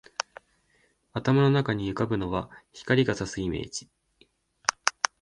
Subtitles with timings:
[1.13, 3.87] 頭の中に浮ぶのは、光が射すイメージ